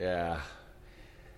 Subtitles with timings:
[0.00, 0.40] Yeah.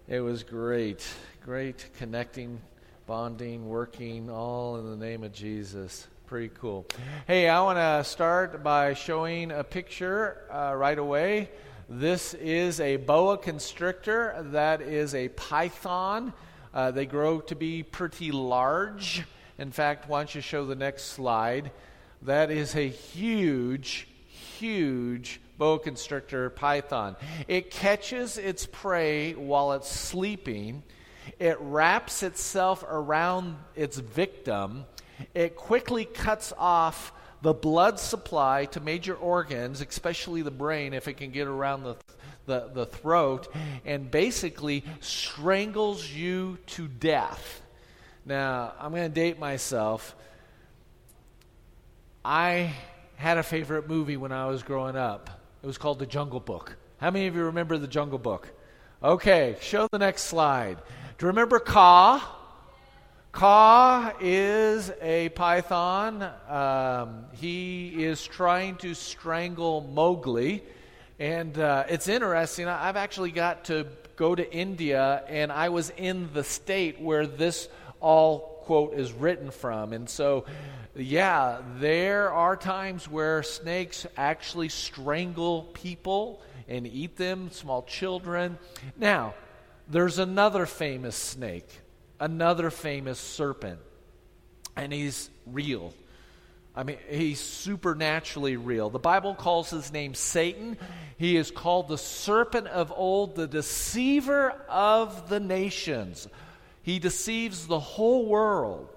[0.07, 1.05] It was great.
[1.45, 2.61] Great connecting,
[3.09, 6.07] bonding, working, all in the name of Jesus.
[6.27, 6.87] Pretty cool.
[7.27, 11.51] Hey, I want to start by showing a picture uh, right away.
[11.89, 14.37] This is a boa constrictor.
[14.53, 16.33] That is a python.
[16.73, 19.25] Uh, they grow to be pretty large.
[19.59, 21.73] In fact, why don't you show the next slide?
[22.23, 24.07] That is a huge,
[24.59, 27.17] huge boa constrictor python.
[27.49, 30.83] It catches its prey while it's sleeping.
[31.39, 34.85] It wraps itself around its victim.
[35.35, 41.15] It quickly cuts off the blood supply to major organs, especially the brain, if it
[41.15, 41.97] can get around the,
[42.47, 43.49] the, the throat,
[43.85, 47.63] and basically strangles you to death.
[48.25, 50.15] Now, I'm going to date myself.
[52.25, 52.75] I
[53.23, 55.31] had a favorite movie when I was growing up.
[55.63, 56.77] It was called The Jungle Book.
[56.97, 58.53] How many of you remember The Jungle Book?
[59.01, 60.79] Okay, show the next slide.
[61.19, 62.21] Do you remember Kaa?
[63.31, 66.29] Kaa is a python.
[66.49, 70.65] Um, he is trying to strangle Mowgli.
[71.21, 72.67] And uh, it's interesting.
[72.67, 77.69] I've actually got to go to India, and I was in the state where this
[78.01, 79.93] all quote is written from.
[79.93, 80.45] And so,
[80.95, 88.59] yeah, there are times where snakes actually strangle people and eat them, small children.
[88.97, 89.35] Now,
[89.89, 91.69] there's another famous snake
[92.23, 93.81] another famous serpent,
[94.77, 95.93] and he's real.
[96.75, 98.91] I mean, he's supernaturally real.
[98.91, 100.79] The Bible calls his name Satan.
[101.19, 106.29] He is called the serpent of old, the deceiver of the nations.
[106.83, 108.89] He deceives the whole world.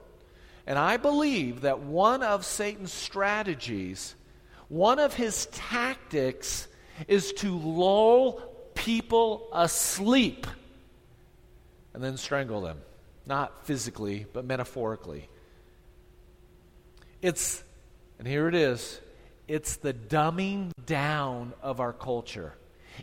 [0.68, 4.16] And I believe that one of Satan's strategies,
[4.68, 6.68] one of his tactics,
[7.08, 8.42] is to lull
[8.74, 10.48] people asleep
[11.94, 12.80] and then strangle them.
[13.26, 15.30] Not physically, but metaphorically.
[17.22, 17.64] It's,
[18.20, 19.00] and here it is,
[19.48, 22.54] it's the dumbing down of our culture.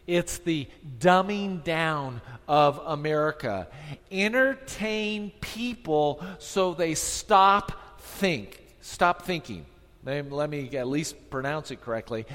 [0.06, 3.69] It's the dumbing down of America.
[4.10, 9.66] Entertain people so they stop think, stop thinking.
[10.04, 12.26] Let me at least pronounce it correctly.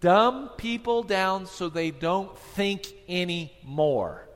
[0.00, 4.26] Dumb people down so they don't think anymore.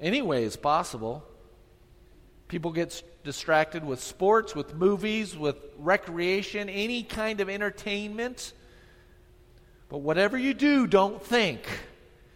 [0.00, 1.24] Any way is possible.
[2.48, 8.52] People get distracted with sports, with movies, with recreation, any kind of entertainment.
[9.94, 11.60] But whatever you do, don't think.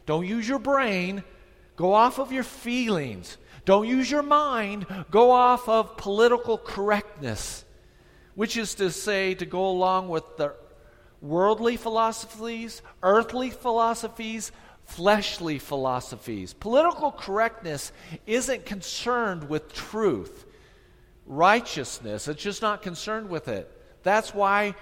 [0.06, 1.24] Don't use your brain.
[1.74, 3.36] Go off of your feelings.
[3.64, 4.86] Don't use your mind.
[5.10, 7.64] Go off of political correctness,
[8.36, 10.54] which is to say, to go along with the
[11.20, 14.52] worldly philosophies, earthly philosophies,
[14.84, 16.54] fleshly philosophies.
[16.54, 17.90] Political correctness
[18.24, 20.46] isn't concerned with truth,
[21.26, 22.28] righteousness.
[22.28, 23.68] It's just not concerned with it.
[24.04, 24.76] That's why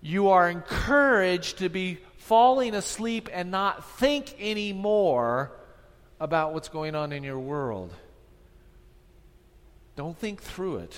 [0.00, 5.52] you are encouraged to be falling asleep and not think anymore
[6.20, 7.92] about what's going on in your world.
[9.96, 10.96] Don't think through it.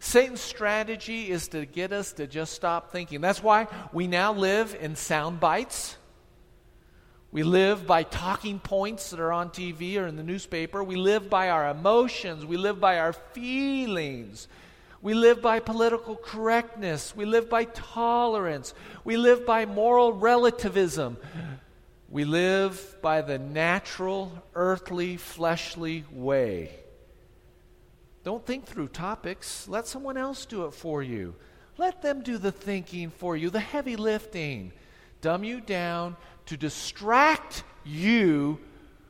[0.00, 3.20] Satan's strategy is to get us to just stop thinking.
[3.20, 5.96] That's why we now live in sound bites.
[7.30, 10.82] We live by talking points that are on TV or in the newspaper.
[10.82, 12.46] We live by our emotions.
[12.46, 14.48] We live by our feelings.
[15.00, 17.14] We live by political correctness.
[17.14, 18.74] We live by tolerance.
[19.04, 21.18] We live by moral relativism.
[22.08, 26.70] We live by the natural, earthly, fleshly way.
[28.24, 29.68] Don't think through topics.
[29.68, 31.34] Let someone else do it for you.
[31.76, 34.72] Let them do the thinking for you, the heavy lifting.
[35.20, 36.16] Dumb you down,
[36.46, 38.58] to distract you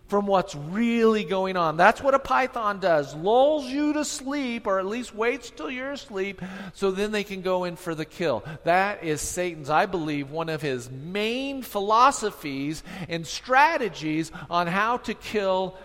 [0.09, 1.77] from what's really going on.
[1.77, 3.15] That's what a python does.
[3.15, 6.43] Lulls you to sleep, or at least waits till you're asleep,
[6.73, 8.43] so then they can go in for the kill.
[8.65, 15.15] That is Satan's, I believe, one of his main philosophies and strategies on how to
[15.15, 15.77] kill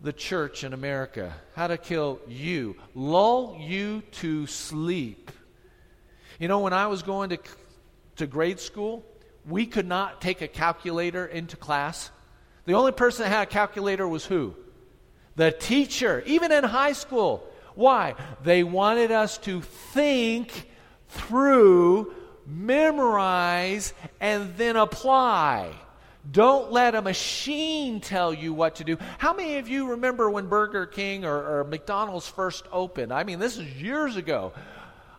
[0.00, 1.34] the church in America.
[1.54, 2.76] How to kill you.
[2.94, 5.30] Lull you to sleep.
[6.38, 7.38] You know, when I was going to,
[8.16, 9.04] to grade school,
[9.46, 12.10] we could not take a calculator into class.
[12.68, 14.54] The only person that had a calculator was who?
[15.36, 17.48] The teacher, even in high school.
[17.74, 18.14] Why?
[18.44, 20.68] They wanted us to think
[21.08, 22.12] through,
[22.46, 25.72] memorize, and then apply.
[26.30, 28.98] Don't let a machine tell you what to do.
[29.16, 33.14] How many of you remember when Burger King or, or McDonald's first opened?
[33.14, 34.52] I mean, this is years ago.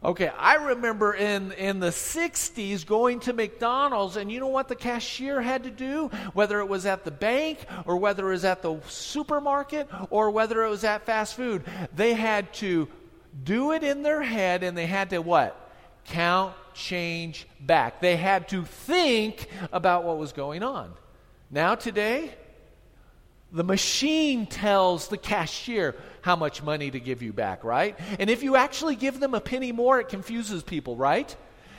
[0.01, 4.75] Okay, I remember in, in the 60s going to McDonald's, and you know what the
[4.75, 6.07] cashier had to do?
[6.31, 10.63] Whether it was at the bank, or whether it was at the supermarket, or whether
[10.63, 11.63] it was at fast food,
[11.93, 12.87] they had to
[13.43, 15.69] do it in their head, and they had to what?
[16.05, 17.99] Count change back.
[17.99, 20.93] They had to think about what was going on.
[21.51, 22.31] Now, today,
[23.51, 27.97] the machine tells the cashier how much money to give you back, right?
[28.19, 31.35] And if you actually give them a penny more, it confuses people, right?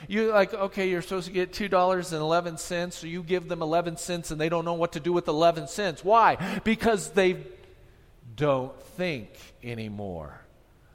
[0.07, 4.41] You're like, okay, you're supposed to get $2.11, so you give them 11 cents and
[4.41, 6.03] they don't know what to do with 11 cents.
[6.03, 6.59] Why?
[6.63, 7.37] Because they
[8.35, 9.29] don't think
[9.63, 10.41] anymore.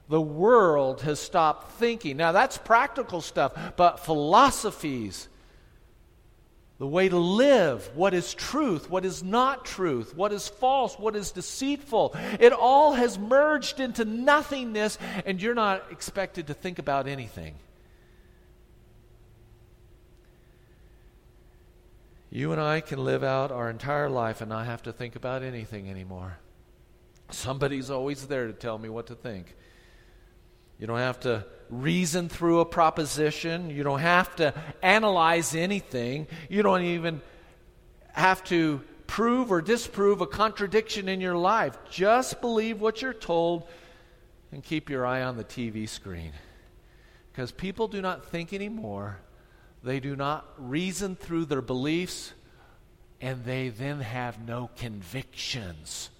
[0.09, 2.17] The world has stopped thinking.
[2.17, 5.29] Now, that's practical stuff, but philosophies,
[6.79, 11.17] the way to live, what is truth, what is not truth, what is false, what
[11.17, 12.15] is deceitful.
[12.39, 17.55] It all has merged into nothingness, and you're not expected to think about anything.
[22.31, 25.43] You and I can live out our entire life and not have to think about
[25.43, 26.37] anything anymore.
[27.31, 29.55] Somebody's always there to tell me what to think.
[30.79, 33.71] You don't have to reason through a proposition.
[33.71, 36.27] You don't have to analyze anything.
[36.49, 37.21] You don't even
[38.13, 41.77] have to prove or disprove a contradiction in your life.
[41.91, 43.69] Just believe what you're told
[44.53, 46.33] and keep your eye on the TV screen.
[47.33, 49.19] Because people do not think anymore,
[49.83, 52.33] they do not reason through their beliefs,
[53.21, 56.11] and they then have no convictions.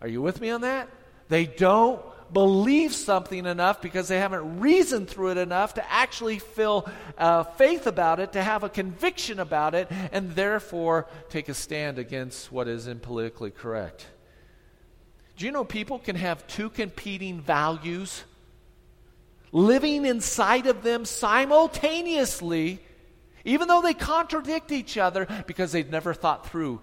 [0.00, 0.88] Are you with me on that?
[1.28, 2.00] They don't
[2.34, 6.86] believe something enough because they haven't reasoned through it enough to actually feel
[7.16, 11.98] uh, faith about it, to have a conviction about it, and therefore take a stand
[11.98, 14.06] against what is impolitically correct.
[15.36, 18.24] Do you know people can have two competing values
[19.50, 22.80] living inside of them simultaneously,
[23.44, 26.80] even though they contradict each other because they've never thought through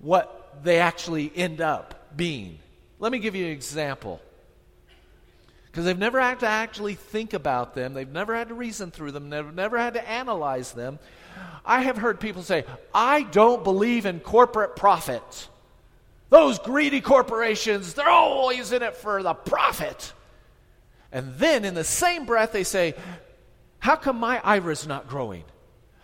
[0.00, 2.58] what they actually end up being?
[2.98, 4.20] Let me give you an example
[5.78, 9.12] because they've never had to actually think about them, they've never had to reason through
[9.12, 10.98] them, they've never had to analyze them.
[11.64, 15.48] I have heard people say, I don't believe in corporate profits.
[16.30, 20.12] Those greedy corporations, they're always in it for the profit.
[21.12, 22.96] And then in the same breath, they say,
[23.78, 25.44] How come my IRA's not growing?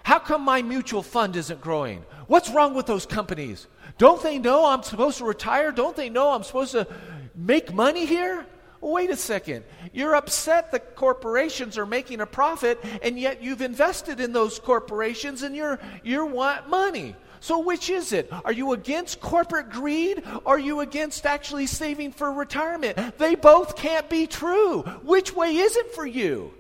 [0.04, 2.04] How come my mutual fund isn't growing?
[2.28, 3.66] What's wrong with those companies?
[3.98, 5.72] Don't they know I'm supposed to retire?
[5.72, 6.86] Don't they know I'm supposed to
[7.34, 8.46] make money here?
[8.92, 9.64] Wait a second.
[9.92, 15.42] You're upset the corporations are making a profit, and yet you've invested in those corporations
[15.42, 17.16] and you're, you want money.
[17.40, 18.32] So, which is it?
[18.44, 20.22] Are you against corporate greed?
[20.46, 23.19] Or are you against actually saving for retirement?
[23.19, 24.81] They both can't be true.
[25.02, 26.54] Which way is it for you?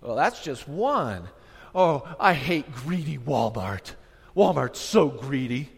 [0.00, 1.28] Well, that's just one.
[1.74, 3.92] Oh, I hate greedy Walmart.
[4.34, 5.68] Walmart's so greedy.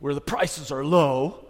[0.00, 1.47] Where the prices are low,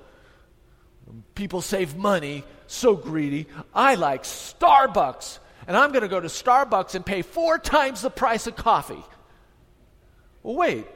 [1.34, 3.46] People save money, so greedy.
[3.74, 8.10] I like Starbucks, and I'm going to go to Starbucks and pay four times the
[8.10, 9.02] price of coffee.
[10.42, 10.86] Well, wait.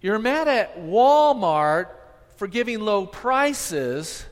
[0.00, 1.88] You're mad at Walmart
[2.36, 4.24] for giving low prices,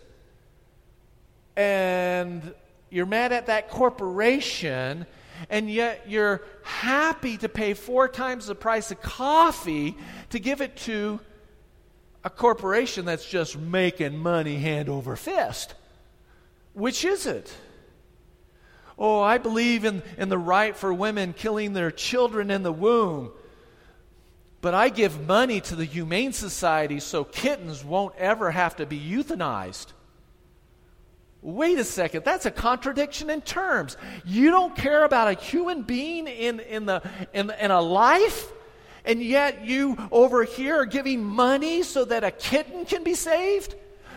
[1.56, 2.54] and
[2.88, 5.06] you're mad at that corporation,
[5.50, 9.96] and yet you're happy to pay four times the price of coffee
[10.30, 11.18] to give it to
[12.26, 15.76] a corporation that's just making money hand over fist.
[16.72, 17.54] Which is it?
[18.98, 23.30] Oh, I believe in, in the right for women killing their children in the womb.
[24.60, 28.98] But I give money to the Humane Society so kittens won't ever have to be
[28.98, 29.92] euthanized.
[31.42, 33.96] Wait a second, that's a contradiction in terms.
[34.24, 38.50] You don't care about a human being in, in, the, in, in a life?
[39.06, 43.74] And yet you over here are giving money so that a kitten can be saved?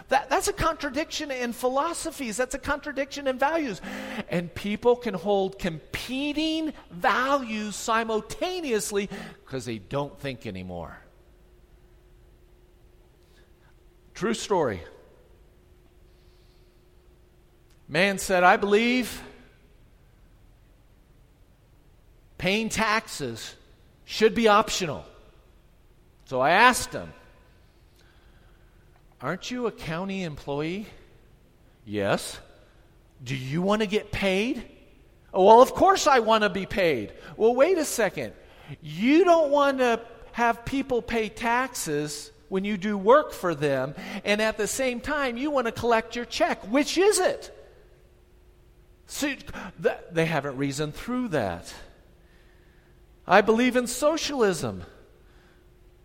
[0.09, 2.35] That, that's a contradiction in philosophies.
[2.35, 3.79] That's a contradiction in values.
[4.27, 9.07] And people can hold competing values simultaneously
[9.45, 10.97] because they don't think anymore.
[14.15, 14.81] True story.
[17.87, 19.21] Man said, I believe
[22.39, 23.55] paying taxes
[24.09, 25.05] should be optional.
[26.25, 27.13] So I asked him,
[29.21, 30.87] Aren't you a county employee?
[31.85, 32.39] Yes.
[33.23, 34.63] Do you want to get paid?
[35.31, 37.13] Oh, well, of course I want to be paid.
[37.37, 38.33] Well, wait a second.
[38.81, 40.01] You don't want to
[40.31, 43.93] have people pay taxes when you do work for them,
[44.25, 46.63] and at the same time, you want to collect your check.
[46.63, 47.55] Which is it?
[49.05, 49.37] See,
[50.11, 51.71] they haven't reasoned through that.
[53.29, 54.83] I believe in socialism,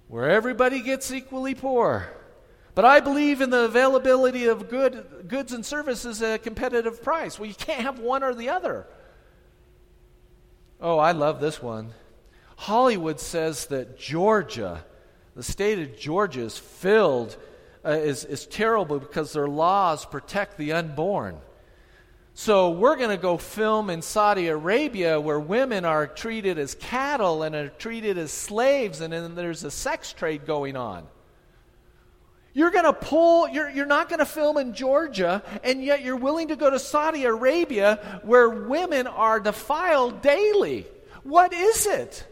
[0.09, 2.11] where everybody gets equally poor.
[2.75, 7.39] But I believe in the availability of good, goods and services at a competitive price.
[7.39, 8.87] Well, you can't have one or the other.
[10.81, 11.95] Oh, I love this one.
[12.57, 14.85] Hollywood says that Georgia,
[15.35, 17.39] the state of Georgia, is filled,
[17.87, 21.39] uh, is, is terrible because their laws protect the unborn.
[22.37, 27.45] So we're going to go film in Saudi Arabia where women are treated as cattle
[27.45, 31.07] and are treated as slaves, and then there's a sex trade going on.
[32.53, 36.17] You're going to pull, you're, you're not going to film in Georgia, and yet you're
[36.17, 40.87] willing to go to Saudi Arabia where women are defiled daily.
[41.23, 42.27] What is it?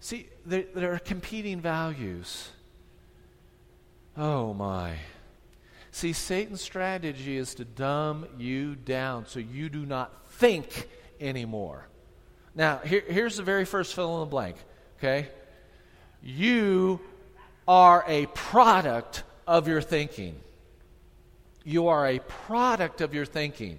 [0.00, 2.48] See, there, there are competing values.
[4.16, 4.96] Oh my.
[5.94, 10.88] See, Satan's strategy is to dumb you down so you do not think
[11.20, 11.86] anymore.
[12.52, 14.56] Now, here, here's the very first fill in the blank,
[14.98, 15.28] okay?
[16.20, 16.98] You
[17.68, 20.34] are a product of your thinking.
[21.62, 23.78] You are a product of your thinking.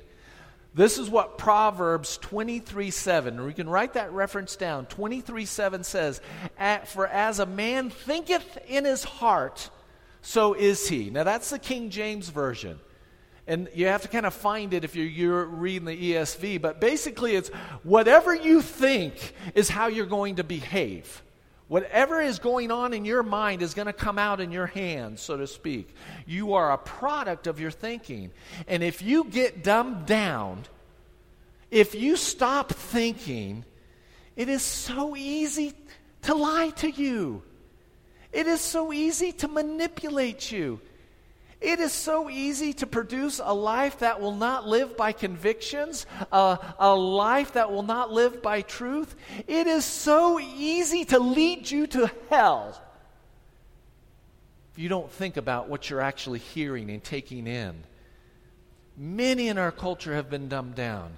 [0.74, 4.86] This is what Proverbs 23 7, we can write that reference down.
[4.86, 6.22] 23 7 says,
[6.86, 9.70] For as a man thinketh in his heart,
[10.26, 11.12] so is he.
[11.12, 12.80] Now that's the King James Version.
[13.46, 16.60] And you have to kind of find it if you're, you're reading the ESV.
[16.60, 17.50] But basically, it's
[17.84, 21.22] whatever you think is how you're going to behave.
[21.68, 25.22] Whatever is going on in your mind is going to come out in your hands,
[25.22, 25.94] so to speak.
[26.26, 28.32] You are a product of your thinking.
[28.68, 30.64] And if you get dumbed down,
[31.70, 33.64] if you stop thinking,
[34.36, 35.74] it is so easy
[36.24, 37.44] to lie to you.
[38.36, 40.82] It is so easy to manipulate you.
[41.62, 46.60] It is so easy to produce a life that will not live by convictions, a,
[46.78, 49.16] a life that will not live by truth.
[49.48, 52.82] It is so easy to lead you to hell
[54.76, 57.86] if you don't think about what you're actually hearing and taking in.
[58.98, 61.14] Many in our culture have been dumbed down.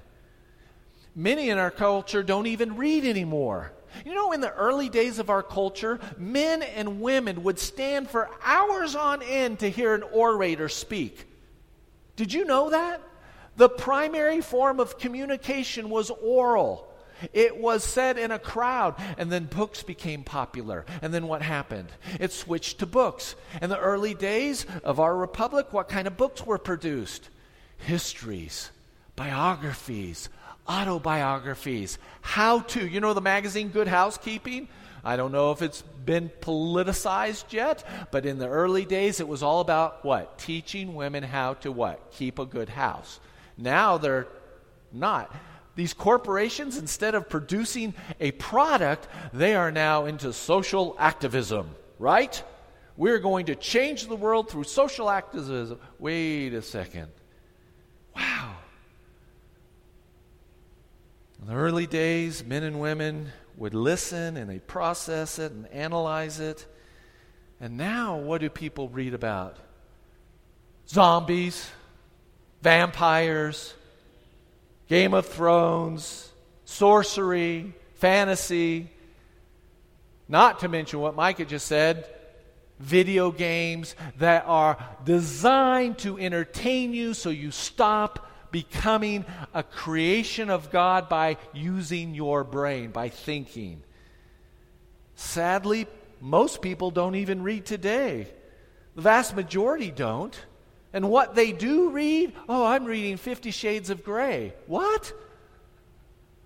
[1.15, 3.71] Many in our culture don't even read anymore.
[4.05, 8.29] You know, in the early days of our culture, men and women would stand for
[8.43, 11.25] hours on end to hear an orator speak.
[12.15, 13.01] Did you know that?
[13.57, 16.87] The primary form of communication was oral.
[17.33, 20.85] It was said in a crowd, and then books became popular.
[21.01, 21.89] And then what happened?
[22.19, 23.35] It switched to books.
[23.61, 27.29] In the early days of our republic, what kind of books were produced?
[27.77, 28.69] Histories,
[29.15, 30.29] biographies,
[30.67, 32.85] autobiographies, how to.
[32.85, 34.67] You know the magazine Good Housekeeping?
[35.03, 39.43] I don't know if it's been politicized yet, but in the early days it was
[39.43, 40.37] all about what?
[40.37, 42.11] Teaching women how to what?
[42.11, 43.19] Keep a good house.
[43.57, 44.27] Now they're
[44.91, 45.33] not.
[45.75, 52.43] These corporations, instead of producing a product, they are now into social activism, right?
[52.97, 55.79] We're going to change the world through social activism.
[55.99, 57.09] Wait a second.
[58.15, 58.56] Wow.
[61.41, 66.39] In the early days, men and women would listen and they process it and analyze
[66.39, 66.65] it.
[67.59, 69.57] And now, what do people read about?
[70.87, 71.69] Zombies,
[72.61, 73.73] vampires,
[74.87, 76.31] Game of Thrones,
[76.65, 78.89] sorcery, fantasy,
[80.27, 82.07] not to mention what Micah just said
[82.79, 88.26] video games that are designed to entertain you so you stop
[88.57, 89.23] becoming
[89.53, 93.83] a creation of God by using your brain, by thinking.
[95.13, 95.85] Sadly,
[96.19, 98.27] most people don't even read today.
[98.95, 100.35] The vast majority don't.
[100.91, 104.55] And what they do read, oh, I'm reading Fifty Shades of Grey.
[104.65, 105.13] What?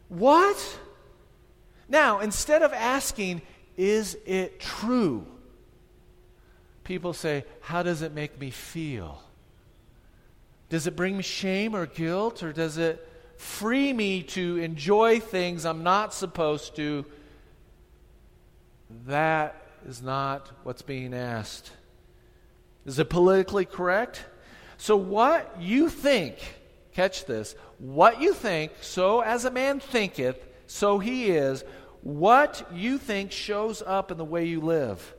[0.09, 0.79] What?
[1.87, 3.41] Now, instead of asking,
[3.77, 5.25] is it true?
[6.83, 9.23] People say, how does it make me feel?
[10.71, 15.65] Does it bring me shame or guilt, or does it free me to enjoy things
[15.65, 17.03] I'm not supposed to?
[19.05, 21.73] That is not what's being asked.
[22.85, 24.23] Is it politically correct?
[24.77, 26.37] So, what you think,
[26.93, 31.65] catch this, what you think, so as a man thinketh, so he is,
[31.99, 35.15] what you think shows up in the way you live.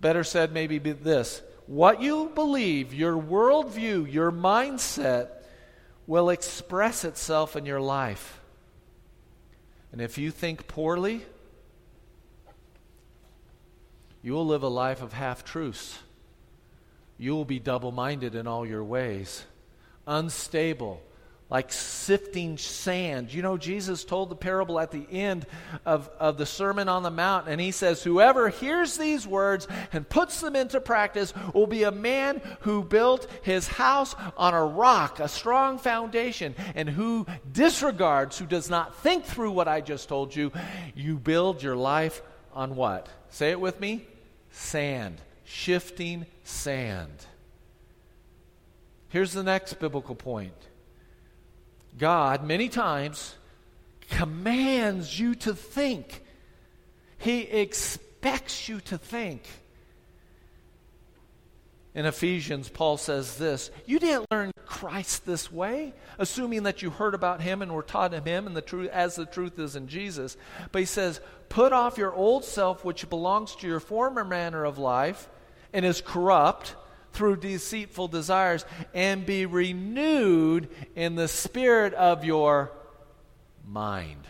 [0.00, 5.28] Better said, maybe this what you believe, your worldview, your mindset
[6.04, 8.40] will express itself in your life.
[9.92, 11.24] And if you think poorly,
[14.20, 15.96] you will live a life of half truths.
[17.18, 19.44] You will be double minded in all your ways,
[20.08, 21.00] unstable,
[21.50, 23.34] like sifting sand.
[23.34, 25.46] You know, Jesus told the parable at the end
[25.84, 30.08] of, of the Sermon on the Mount, and he says, Whoever hears these words and
[30.08, 35.18] puts them into practice will be a man who built his house on a rock,
[35.18, 40.34] a strong foundation, and who disregards, who does not think through what I just told
[40.34, 40.52] you.
[40.94, 43.08] You build your life on what?
[43.28, 44.06] Say it with me
[44.52, 47.26] sand, shifting sand.
[49.08, 50.54] Here's the next biblical point
[51.98, 53.34] God, many times,
[54.10, 56.24] commands you to think.
[57.18, 59.42] He expects you to think.
[61.94, 67.14] In Ephesians, Paul says this You didn't learn Christ this way, assuming that you heard
[67.14, 69.88] about him and were taught of him and the truth, as the truth is in
[69.88, 70.36] Jesus.
[70.70, 74.78] But he says, Put off your old self, which belongs to your former manner of
[74.78, 75.28] life
[75.72, 76.76] and is corrupt
[77.12, 78.64] through deceitful desires,
[78.94, 82.70] and be renewed in the spirit of your
[83.66, 84.26] mind.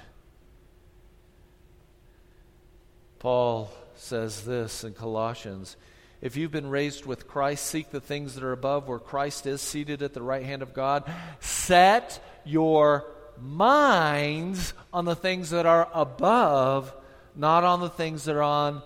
[3.19, 5.77] Paul says this in Colossians
[6.21, 9.61] If you've been raised with Christ, seek the things that are above where Christ is
[9.61, 11.11] seated at the right hand of God.
[11.41, 13.07] Set your
[13.39, 16.95] minds on the things that are above,
[17.37, 18.83] not on the things that are on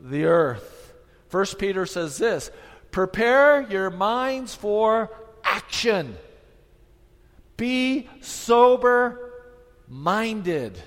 [0.00, 0.94] the earth.
[1.28, 2.50] First Peter says this
[2.90, 5.10] Prepare your minds for
[5.44, 6.16] action.
[7.56, 9.32] Be sober
[9.88, 10.80] minded.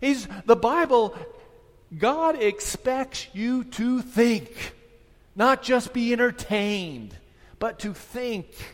[0.00, 1.16] He's, the Bible,
[1.96, 4.74] God expects you to think,
[5.34, 7.16] not just be entertained,
[7.58, 8.73] but to think.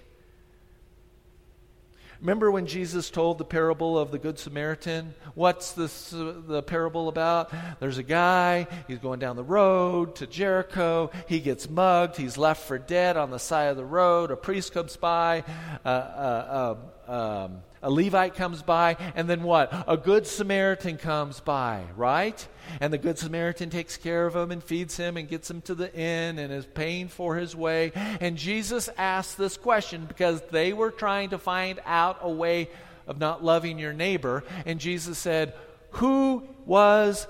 [2.20, 5.14] Remember when Jesus told the parable of the Good Samaritan?
[5.34, 7.50] What's this, uh, the parable about?
[7.80, 11.10] There's a guy, he's going down the road to Jericho.
[11.26, 12.18] He gets mugged.
[12.18, 14.30] He's left for dead on the side of the road.
[14.30, 15.44] A priest comes by.
[15.82, 16.74] Uh, uh, uh
[17.10, 19.72] um, a Levite comes by, and then what?
[19.88, 22.46] A good Samaritan comes by, right?
[22.80, 25.74] And the good Samaritan takes care of him and feeds him and gets him to
[25.74, 27.90] the inn and is paying for his way.
[27.94, 32.68] And Jesus asked this question because they were trying to find out a way
[33.08, 34.44] of not loving your neighbor.
[34.64, 35.54] And Jesus said,
[35.92, 37.26] Who was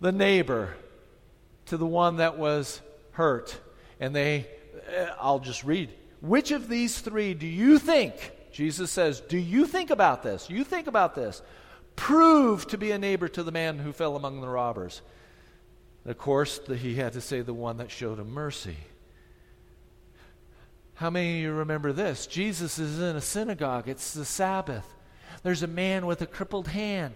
[0.00, 0.74] the neighbor
[1.66, 3.60] to the one that was hurt?
[4.00, 4.46] And they,
[5.20, 5.90] I'll just read.
[6.22, 8.14] Which of these three do you think?
[8.52, 10.48] Jesus says, Do you think about this?
[10.50, 11.42] You think about this.
[11.96, 15.02] Prove to be a neighbor to the man who fell among the robbers.
[16.04, 18.76] of course, the, he had to say the one that showed him mercy.
[20.94, 22.26] How many of you remember this?
[22.26, 23.88] Jesus is in a synagogue.
[23.88, 24.86] It's the Sabbath.
[25.42, 27.14] There's a man with a crippled hand.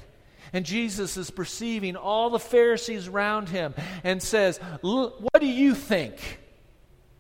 [0.53, 6.41] And Jesus is perceiving all the Pharisees around him and says, What do you think?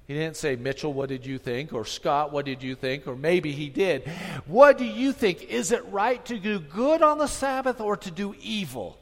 [0.07, 1.73] He didn't say, Mitchell, what did you think?
[1.73, 3.09] Or Scott, what did you think?
[3.09, 4.09] Or maybe he did.
[4.47, 5.43] What do you think?
[5.43, 8.99] Is it right to do good on the Sabbath or to do evil?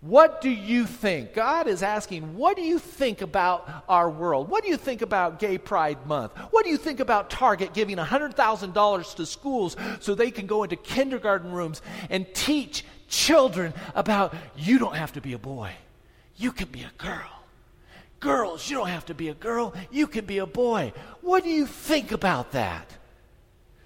[0.00, 1.34] What do you think?
[1.34, 4.48] God is asking, what do you think about our world?
[4.48, 6.36] What do you think about Gay Pride Month?
[6.50, 10.76] What do you think about Target giving $100,000 to schools so they can go into
[10.76, 15.72] kindergarten rooms and teach children about you don't have to be a boy,
[16.36, 17.39] you can be a girl?
[18.20, 20.92] Girls, you don't have to be a girl, you can be a boy.
[21.22, 22.90] What do you think about that?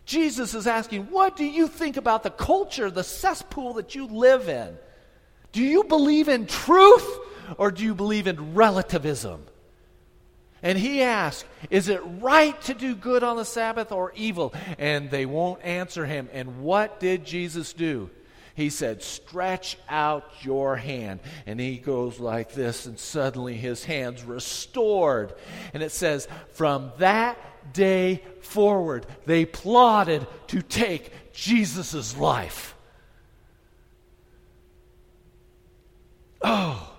[0.05, 4.49] Jesus is asking, What do you think about the culture, the cesspool that you live
[4.49, 4.77] in?
[5.53, 7.19] Do you believe in truth
[7.57, 9.45] or do you believe in relativism?
[10.63, 14.53] And he asks, Is it right to do good on the Sabbath or evil?
[14.79, 16.29] And they won't answer him.
[16.33, 18.11] And what did Jesus do?
[18.55, 21.21] He said, Stretch out your hand.
[21.45, 25.35] And he goes like this, and suddenly his hand's restored.
[25.73, 27.37] And it says, From that
[27.73, 32.77] day forward, they plotted to take Jesus' life.
[36.41, 36.95] Oh,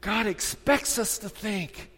[0.00, 1.90] God expects us to think.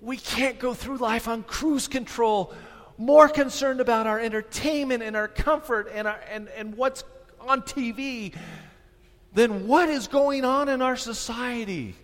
[0.00, 2.54] We can't go through life on cruise control,
[2.96, 7.04] more concerned about our entertainment and our comfort and, our, and, and what's
[7.48, 8.34] on TV
[9.34, 11.94] than what is going on in our society.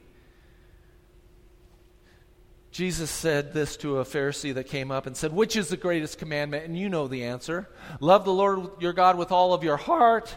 [2.71, 6.19] Jesus said this to a Pharisee that came up and said, Which is the greatest
[6.19, 6.65] commandment?
[6.65, 7.69] And you know the answer.
[8.01, 10.37] Love the Lord your God with all of your heart,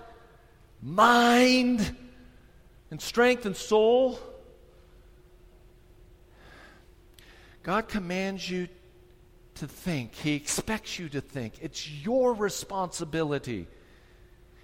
[0.82, 1.96] mind,
[2.90, 4.20] and strength and soul.
[7.64, 8.68] God commands you
[9.56, 11.54] to think, He expects you to think.
[11.62, 13.68] It's your responsibility.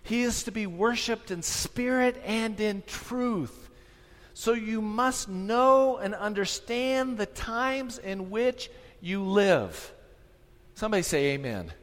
[0.08, 3.70] He is to be worshiped in spirit and in truth.
[4.34, 8.70] So you must know and understand the times in which
[9.02, 9.94] you live.
[10.76, 11.74] Somebody say amen.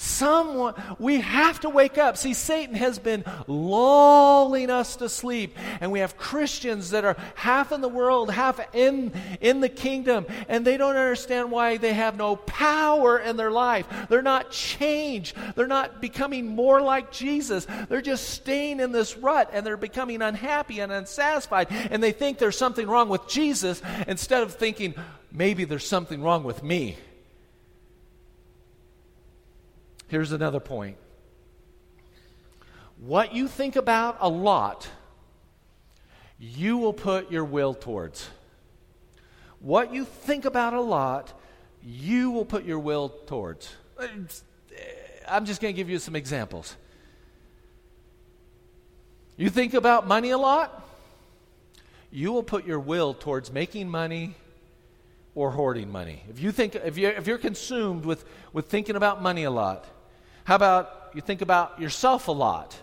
[0.00, 2.16] Someone, we have to wake up.
[2.16, 5.58] See, Satan has been lulling us to sleep.
[5.80, 10.26] And we have Christians that are half in the world, half in, in the kingdom,
[10.48, 13.88] and they don't understand why they have no power in their life.
[14.08, 15.36] They're not changed.
[15.56, 17.66] They're not becoming more like Jesus.
[17.88, 21.66] They're just staying in this rut and they're becoming unhappy and unsatisfied.
[21.90, 24.94] And they think there's something wrong with Jesus instead of thinking,
[25.32, 26.96] maybe there's something wrong with me.
[30.08, 30.96] Here's another point.
[32.98, 34.88] What you think about a lot,
[36.38, 38.28] you will put your will towards.
[39.60, 41.32] What you think about a lot,
[41.82, 43.70] you will put your will towards.
[43.98, 44.06] Uh,
[45.28, 46.76] I'm just going to give you some examples.
[49.36, 50.84] You think about money a lot,
[52.10, 54.34] you will put your will towards making money
[55.34, 56.24] or hoarding money.
[56.28, 59.86] If you think if you if you're consumed with with thinking about money a lot,
[60.48, 62.74] how about you think about yourself a lot?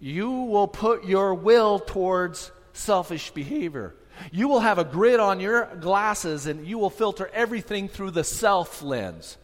[0.00, 3.94] You will put your will towards selfish behavior.
[4.32, 8.24] You will have a grid on your glasses and you will filter everything through the
[8.24, 9.36] self lens.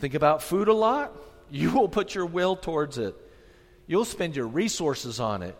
[0.00, 1.12] Think about food a lot?
[1.50, 3.14] You will put your will towards it.
[3.86, 5.56] You'll spend your resources on it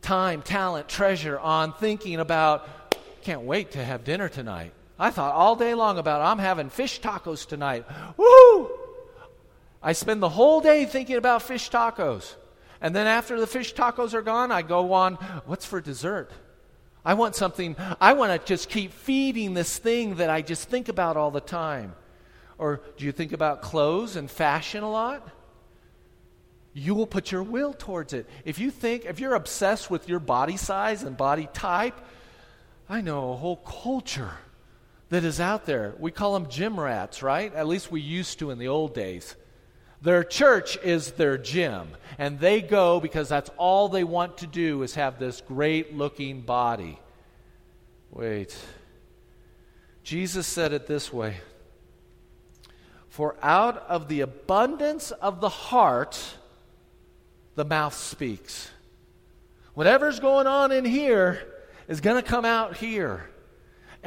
[0.00, 4.72] time, talent, treasure on thinking about, can't wait to have dinner tonight.
[4.98, 7.86] I thought all day long about I'm having fish tacos tonight.
[8.16, 8.70] Woo!
[9.80, 12.34] I spend the whole day thinking about fish tacos.
[12.80, 15.14] And then after the fish tacos are gone, I go on,
[15.46, 16.32] what's for dessert?
[17.04, 20.88] I want something, I want to just keep feeding this thing that I just think
[20.88, 21.94] about all the time.
[22.58, 25.26] Or do you think about clothes and fashion a lot?
[26.72, 28.28] You will put your will towards it.
[28.44, 31.98] If you think, if you're obsessed with your body size and body type,
[32.88, 34.32] I know a whole culture
[35.10, 35.94] that is out there.
[35.98, 37.52] We call them gym rats, right?
[37.54, 39.36] At least we used to in the old days.
[40.00, 44.82] Their church is their gym, and they go because that's all they want to do
[44.82, 46.98] is have this great looking body.
[48.10, 48.56] Wait.
[50.04, 51.36] Jesus said it this way
[53.08, 56.22] For out of the abundance of the heart,
[57.56, 58.70] the mouth speaks.
[59.74, 61.40] Whatever's going on in here
[61.88, 63.28] is going to come out here.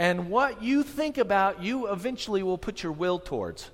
[0.02, 3.70] And what you think about, you eventually will put your will towards.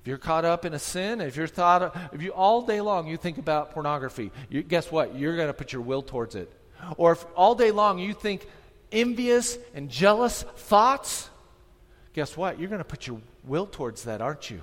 [0.00, 3.08] If you're caught up in a sin, if you're thought, if you all day long
[3.08, 5.16] you think about pornography, you, guess what?
[5.16, 6.52] You're going to put your will towards it.
[6.98, 8.46] Or if all day long you think
[8.92, 11.28] envious and jealous thoughts,
[12.12, 12.60] guess what?
[12.60, 14.62] You're going to put your will towards that, aren't you?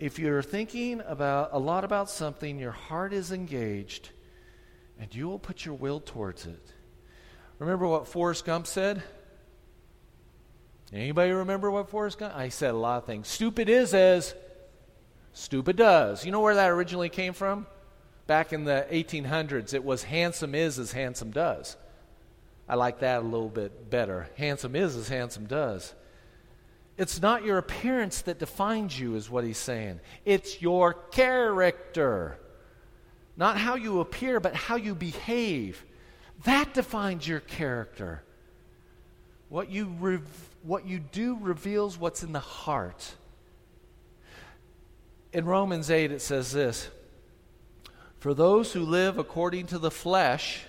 [0.00, 4.08] If you're thinking about a lot about something, your heart is engaged,
[4.98, 6.71] and you will put your will towards it.
[7.62, 9.04] Remember what Forrest Gump said?
[10.92, 12.36] Anybody remember what Forrest Gump?
[12.36, 13.28] I said a lot of things.
[13.28, 14.34] Stupid is as
[15.32, 16.26] stupid does.
[16.26, 17.68] You know where that originally came from?
[18.26, 21.76] Back in the 1800s, it was handsome is as handsome does.
[22.68, 24.28] I like that a little bit better.
[24.36, 25.94] Handsome is as handsome does.
[26.98, 30.00] It's not your appearance that defines you, is what he's saying.
[30.24, 32.40] It's your character.
[33.36, 35.84] Not how you appear, but how you behave.
[36.44, 38.22] That defines your character.
[39.48, 40.18] What you, re-
[40.62, 43.14] what you do reveals what's in the heart.
[45.32, 46.88] In Romans 8, it says this
[48.18, 50.64] For those who live according to the flesh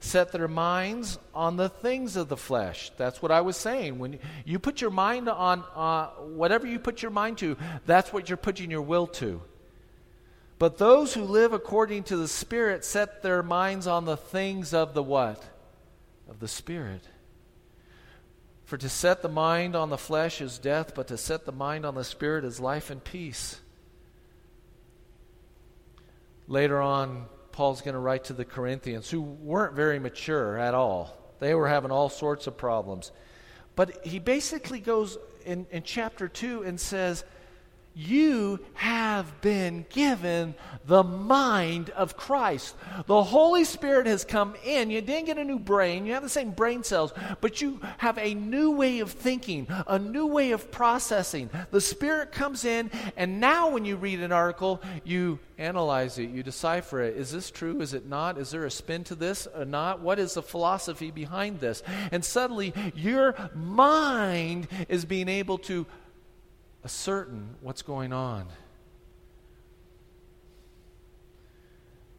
[0.00, 2.90] set their minds on the things of the flesh.
[2.96, 3.98] That's what I was saying.
[3.98, 8.28] When you put your mind on uh, whatever you put your mind to, that's what
[8.28, 9.40] you're putting your will to.
[10.58, 14.94] But those who live according to the Spirit set their minds on the things of
[14.94, 15.44] the what?
[16.28, 17.02] Of the Spirit.
[18.64, 21.84] For to set the mind on the flesh is death, but to set the mind
[21.84, 23.60] on the Spirit is life and peace.
[26.48, 31.16] Later on, Paul's going to write to the Corinthians, who weren't very mature at all.
[31.38, 33.12] They were having all sorts of problems.
[33.74, 37.24] But he basically goes in, in chapter 2 and says,
[37.96, 40.54] you have been given
[40.84, 42.76] the mind of Christ.
[43.06, 44.90] The Holy Spirit has come in.
[44.90, 48.18] You didn't get a new brain, you have the same brain cells, but you have
[48.18, 51.48] a new way of thinking, a new way of processing.
[51.70, 56.42] The Spirit comes in, and now when you read an article, you analyze it, you
[56.42, 57.16] decipher it.
[57.16, 57.80] Is this true?
[57.80, 58.36] Is it not?
[58.36, 60.00] Is there a spin to this or not?
[60.00, 61.82] What is the philosophy behind this?
[62.12, 65.86] And suddenly, your mind is being able to
[66.86, 68.46] ascertain what's going on.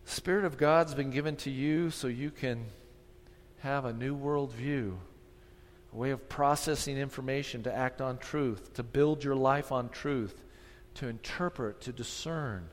[0.04, 2.66] The Spirit of God's been given to you so you can
[3.60, 4.98] have a new worldview.
[5.94, 10.44] a way of processing information to act on truth, to build your life on truth,
[10.96, 12.68] to interpret, to discern.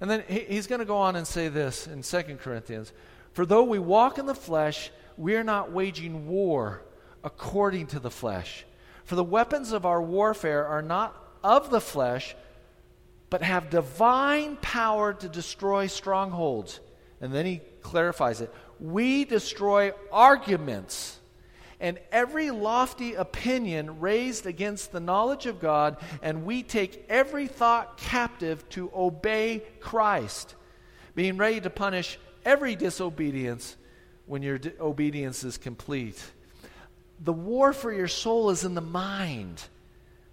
[0.00, 2.92] And then he's going to go on and say this in 2 Corinthians
[3.34, 6.82] For though we walk in the flesh, we are not waging war
[7.22, 8.64] according to the flesh.
[9.04, 12.34] For the weapons of our warfare are not of the flesh,
[13.30, 16.80] but have divine power to destroy strongholds.
[17.20, 18.52] And then he clarifies it.
[18.80, 21.20] We destroy arguments
[21.80, 27.98] and every lofty opinion raised against the knowledge of God, and we take every thought
[27.98, 30.54] captive to obey Christ,
[31.14, 33.76] being ready to punish every disobedience
[34.26, 36.22] when your di- obedience is complete.
[37.20, 39.62] The war for your soul is in the mind.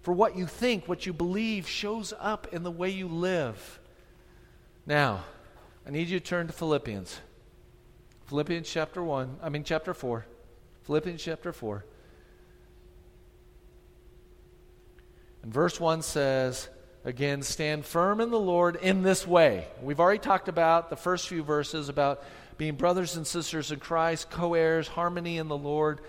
[0.02, 3.80] For what you think, what you believe, shows up in the way you live.
[4.84, 5.24] Now,
[5.86, 7.20] I need you to turn to Philippians.
[8.26, 10.26] Philippians chapter 1, I mean, chapter 4.
[10.84, 11.84] Philippians chapter 4.
[15.42, 16.68] And verse 1 says,
[17.04, 19.66] again, stand firm in the Lord in this way.
[19.80, 22.24] We've already talked about the first few verses about
[22.58, 26.00] being brothers and sisters in Christ, co heirs, harmony in the Lord.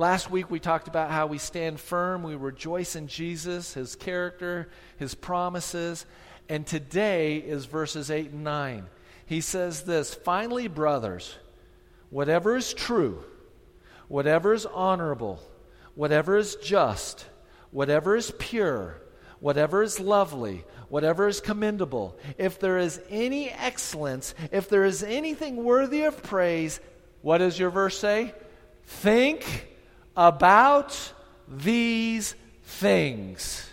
[0.00, 4.70] Last week we talked about how we stand firm, we rejoice in Jesus, his character,
[4.96, 6.06] his promises.
[6.48, 8.86] And today is verses 8 and 9.
[9.26, 11.36] He says this Finally, brothers,
[12.08, 13.22] whatever is true,
[14.08, 15.38] whatever is honorable,
[15.94, 17.26] whatever is just,
[17.70, 19.02] whatever is pure,
[19.38, 25.62] whatever is lovely, whatever is commendable, if there is any excellence, if there is anything
[25.62, 26.80] worthy of praise,
[27.20, 28.32] what does your verse say?
[28.86, 29.66] Think
[30.16, 31.12] about
[31.48, 33.68] these things.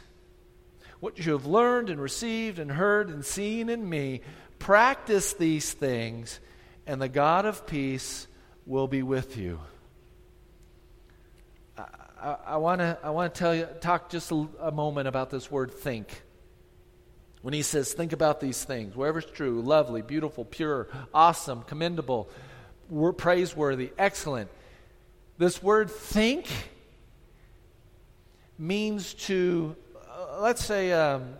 [1.00, 4.22] What you have learned and received and heard and seen in me,
[4.60, 6.40] practice these things,
[6.88, 8.28] and the God of peace
[8.66, 9.60] will be with you.
[12.20, 15.72] I, want to I wanna tell you, talk just a, a moment about this word
[15.72, 16.24] think.
[17.44, 22.30] When he says, think about these things, whatever's true, lovely, beautiful, pure, awesome, commendable,
[23.16, 24.50] praiseworthy, excellent.
[25.38, 26.48] This word think
[28.58, 29.76] means to,
[30.10, 31.36] uh, let's say, um,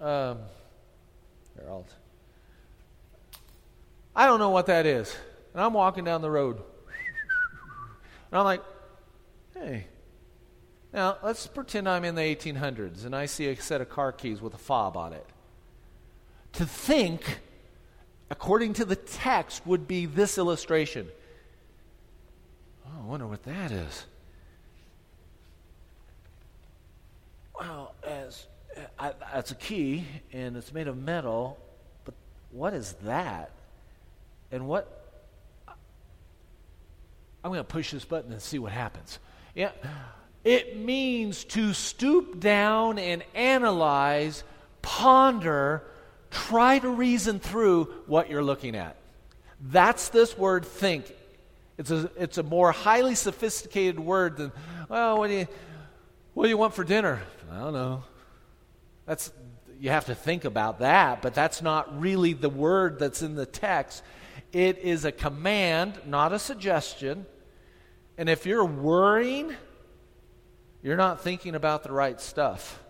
[0.00, 0.38] um,
[1.56, 1.92] Harold.
[4.16, 5.14] I don't know what that is.
[5.52, 6.58] And I'm walking down the road.
[8.30, 8.62] And I'm like,
[9.54, 9.86] Hey.
[10.92, 14.40] Now, let's pretend I'm in the 1800s and I see a set of car keys
[14.40, 15.26] with a fob on it.
[16.54, 17.40] To think,
[18.30, 21.08] according to the text, would be this illustration.
[23.04, 24.06] I wonder what that is.
[27.58, 31.58] Well, as uh, I, that's a key and it's made of metal,
[32.06, 32.14] but
[32.50, 33.50] what is that?
[34.50, 35.04] And what?
[35.68, 39.18] I'm going to push this button and see what happens.
[39.54, 39.72] Yeah.
[40.42, 44.44] It means to stoop down and analyze,
[44.80, 45.84] ponder,
[46.30, 48.96] try to reason through what you're looking at.
[49.60, 51.14] That's this word think.
[51.76, 54.52] It's a, it's a more highly sophisticated word than,
[54.88, 55.48] well, what do you,
[56.34, 57.22] what do you want for dinner?
[57.50, 58.04] I don't know.
[59.06, 59.32] That's,
[59.80, 63.46] you have to think about that, but that's not really the word that's in the
[63.46, 64.02] text.
[64.52, 67.26] It is a command, not a suggestion.
[68.16, 69.54] And if you're worrying,
[70.82, 72.80] you're not thinking about the right stuff.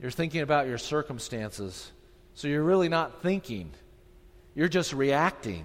[0.00, 1.92] You're thinking about your circumstances.
[2.34, 3.70] So you're really not thinking,
[4.54, 5.64] you're just reacting.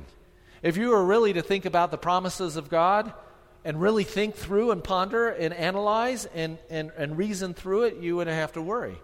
[0.64, 3.14] If you were really to think about the promises of God
[3.64, 8.16] and really think through and ponder and analyze and, and, and reason through it, you
[8.16, 8.98] wouldn't have to worry.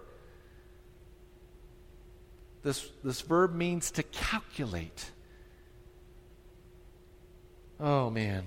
[2.63, 5.11] This, this verb means to calculate.
[7.79, 8.45] Oh, man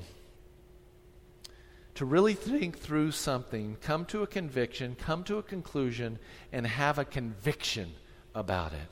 [1.94, 6.18] to really think through something, come to a conviction, come to a conclusion,
[6.50, 7.92] and have a conviction
[8.34, 8.88] about it.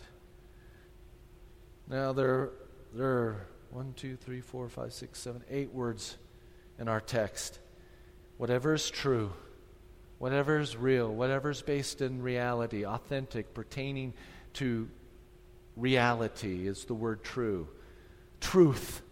[1.88, 2.50] Now, there,
[2.94, 6.16] there are one, two, three, four, five, six, seven, eight words
[6.78, 7.58] in our text.
[8.36, 9.32] Whatever is true,
[10.18, 14.14] whatever is real, whatever is based in reality, authentic, pertaining
[14.54, 14.88] to
[15.76, 17.68] reality is the word true.
[18.40, 19.02] Truth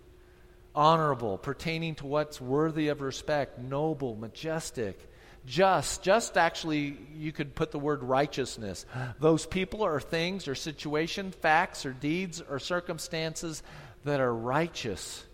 [0.79, 5.11] honorable, pertaining to what's worthy of respect, noble, majestic,
[5.45, 6.05] just.
[6.05, 8.87] Just actually, you could put the word righteousness.
[9.19, 13.63] Those people or things or situation, facts or deeds or circumstances
[14.05, 15.25] that are righteous.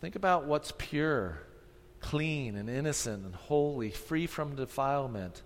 [0.00, 1.38] Think about what's pure,
[2.00, 5.42] clean, and innocent and holy, free from defilement,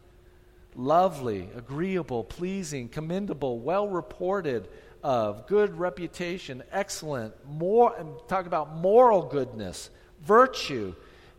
[0.74, 4.68] lovely, agreeable, pleasing, commendable, well reported
[5.02, 9.90] of, good reputation, excellent, more and talk about moral goodness,
[10.24, 10.94] virtue,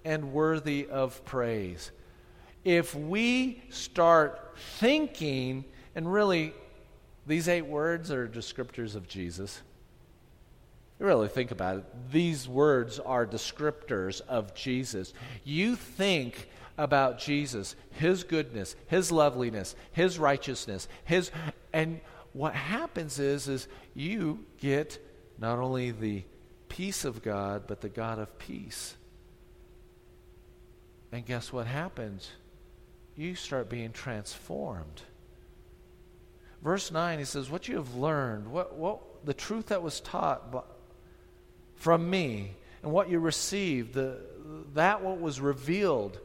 [0.06, 1.92] and worthy of praise.
[2.64, 6.54] If we start thinking, and really,
[7.28, 9.62] these eight words are descriptors of Jesus.
[11.00, 11.86] You really think about it.
[12.12, 15.14] These words are descriptors of Jesus.
[15.44, 21.32] You think about Jesus, his goodness, his loveliness, his righteousness, his
[21.74, 22.02] and
[22.34, 25.00] what happens is is you get
[25.38, 26.24] not only the
[26.68, 28.96] peace of God, but the God of peace.
[31.12, 32.30] And guess what happens?
[33.16, 35.02] You start being transformed.
[36.62, 40.52] Verse 9, he says, What you have learned, what, what the truth that was taught
[41.80, 44.20] from me, and what you received, the,
[44.76, 46.20] that what was revealed.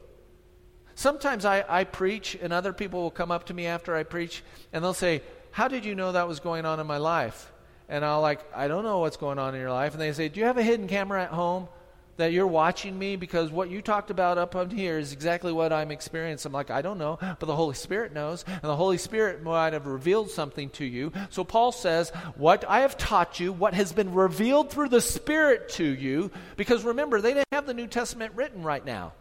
[0.95, 4.43] Sometimes I, I preach, and other people will come up to me after I preach,
[4.73, 7.51] and they'll say, How did you know that was going on in my life?
[7.88, 9.93] And I'll like, I don't know what's going on in your life.
[9.93, 11.69] And they say, Do you have a hidden camera at home?
[12.16, 15.72] That you're watching me because what you talked about up on here is exactly what
[15.72, 16.50] I'm experiencing.
[16.50, 19.72] I'm like, I don't know, but the Holy Spirit knows, and the Holy Spirit might
[19.72, 21.12] have revealed something to you.
[21.31, 25.68] So Paul says, What I have taught you, what has been revealed through the Spirit
[25.70, 29.12] to you, because remember, they didn't have the New Testament written right now.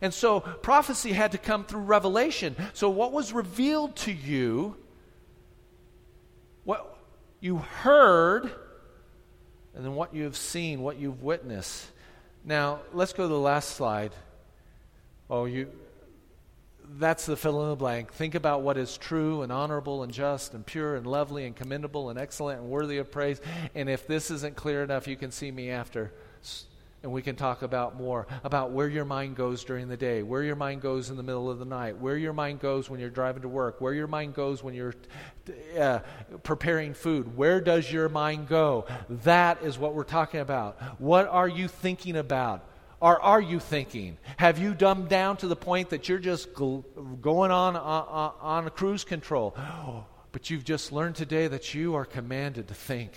[0.00, 2.56] And so prophecy had to come through revelation.
[2.72, 4.76] So what was revealed to you,
[6.64, 6.96] what
[7.40, 8.50] you heard,
[9.74, 11.86] and then what you have seen, what you've witnessed.
[12.44, 14.12] Now, let's go to the last slide.
[15.28, 15.68] Oh, you
[16.98, 18.12] that's the fill in the blank.
[18.12, 22.10] Think about what is true and honorable and just and pure and lovely and commendable
[22.10, 23.40] and excellent and worthy of praise.
[23.74, 26.12] And if this isn't clear enough, you can see me after
[27.02, 30.42] and we can talk about more about where your mind goes during the day, where
[30.42, 33.08] your mind goes in the middle of the night, where your mind goes when you're
[33.08, 34.94] driving to work, where your mind goes when you're
[35.78, 36.00] uh,
[36.42, 37.36] preparing food.
[37.36, 38.86] Where does your mind go?
[39.08, 41.00] That is what we're talking about.
[41.00, 42.66] What are you thinking about?
[43.00, 44.18] Or are you thinking?
[44.36, 46.84] Have you dumbed down to the point that you're just going
[47.50, 49.56] on, on, on a cruise control?
[50.32, 53.14] But you've just learned today that you are commanded to think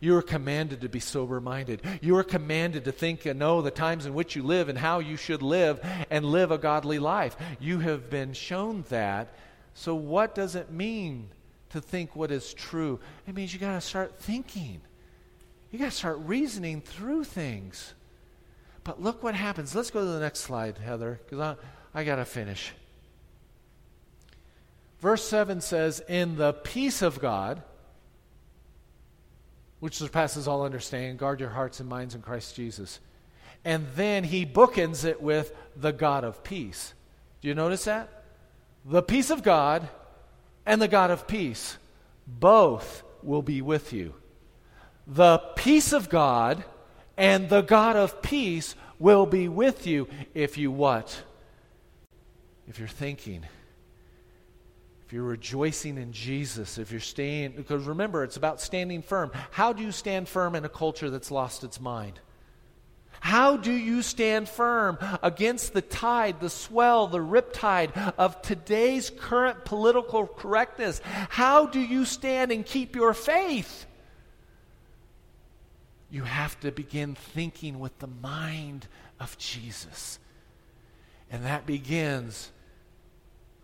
[0.00, 1.82] you are commanded to be sober minded.
[2.00, 4.98] You are commanded to think and know the times in which you live and how
[4.98, 7.36] you should live and live a godly life.
[7.58, 9.34] You have been shown that.
[9.74, 11.28] So, what does it mean
[11.70, 13.00] to think what is true?
[13.26, 14.80] It means you got to start thinking.
[15.70, 17.94] You got to start reasoning through things.
[18.82, 19.74] But look what happens.
[19.74, 22.72] Let's go to the next slide, Heather, because I, I got to finish.
[25.00, 27.62] Verse 7 says, In the peace of God,
[29.80, 31.16] which surpasses all understanding.
[31.16, 33.00] Guard your hearts and minds in Christ Jesus.
[33.64, 36.94] And then he bookends it with the God of peace.
[37.40, 38.24] Do you notice that?
[38.84, 39.88] The peace of God
[40.64, 41.76] and the God of peace
[42.26, 44.14] both will be with you.
[45.06, 46.64] The peace of God
[47.16, 51.22] and the God of peace will be with you if you what?
[52.68, 53.44] If you're thinking
[55.10, 59.32] if you're rejoicing in Jesus, if you're staying, because remember, it's about standing firm.
[59.50, 62.20] How do you stand firm in a culture that's lost its mind?
[63.18, 69.64] How do you stand firm against the tide, the swell, the riptide of today's current
[69.64, 71.00] political correctness?
[71.02, 73.86] How do you stand and keep your faith?
[76.08, 78.86] You have to begin thinking with the mind
[79.18, 80.20] of Jesus.
[81.32, 82.52] And that begins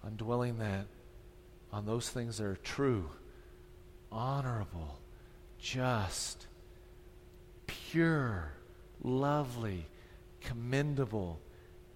[0.04, 0.86] on dwelling that
[1.76, 3.10] on those things that are true,
[4.10, 4.98] honorable,
[5.58, 6.46] just,
[7.66, 8.50] pure,
[9.02, 9.84] lovely,
[10.40, 11.38] commendable,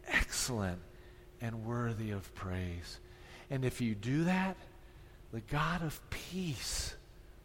[0.06, 0.78] excellent,
[1.40, 2.98] and worthy of praise.
[3.48, 4.58] And if you do that,
[5.32, 6.94] the God of peace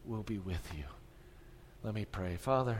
[0.03, 0.83] will be with you.
[1.83, 2.35] Let me pray.
[2.35, 2.73] Father,